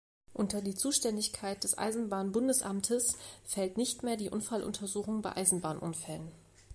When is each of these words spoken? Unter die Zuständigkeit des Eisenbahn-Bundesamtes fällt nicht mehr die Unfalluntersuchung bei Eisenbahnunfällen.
Unter 0.33 0.63
die 0.63 0.73
Zuständigkeit 0.73 1.63
des 1.63 1.77
Eisenbahn-Bundesamtes 1.77 3.17
fällt 3.45 3.77
nicht 3.77 4.01
mehr 4.01 4.17
die 4.17 4.31
Unfalluntersuchung 4.31 5.21
bei 5.21 5.35
Eisenbahnunfällen. 5.37 6.31